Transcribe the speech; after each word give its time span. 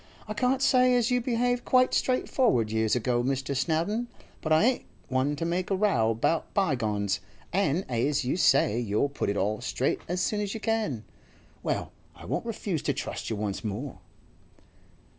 'I 0.27 0.33
can't 0.33 0.61
say 0.63 0.95
as 0.95 1.11
you 1.11 1.21
behaved 1.21 1.63
quite 1.63 1.93
straightforward 1.93 2.71
years 2.71 2.95
ago, 2.95 3.21
Mr. 3.23 3.55
Snowdon, 3.55 4.07
but 4.41 4.51
I 4.51 4.63
ain't 4.63 4.85
one 5.09 5.35
to 5.35 5.45
make 5.45 5.69
a 5.69 5.75
row 5.75 6.09
about 6.09 6.51
bygones, 6.55 7.19
an' 7.53 7.85
as 7.87 8.25
you 8.25 8.35
say 8.35 8.79
you'll 8.79 9.09
put 9.09 9.29
it 9.29 9.37
all 9.37 9.61
straight 9.61 10.01
as 10.07 10.19
soon 10.19 10.41
as 10.41 10.55
you 10.55 10.59
can, 10.59 11.03
well, 11.61 11.91
I 12.15 12.25
won't 12.25 12.47
refuse 12.47 12.81
to 12.81 12.93
trust 12.93 13.29
you 13.29 13.35
once 13.35 13.63
more. 13.63 13.99